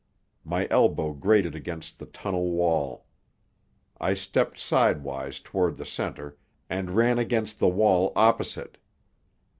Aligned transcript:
My 0.43 0.67
elbow 0.71 1.13
grated 1.13 1.53
against 1.53 1.99
the 1.99 2.07
tunnel 2.07 2.49
wall. 2.53 3.05
I 3.99 4.15
stepped 4.15 4.57
sidewise 4.57 5.39
toward 5.39 5.77
the 5.77 5.85
centre, 5.85 6.37
and 6.71 6.89
ran 6.89 7.19
against 7.19 7.59
the 7.59 7.69
wall 7.69 8.11
opposite. 8.15 8.79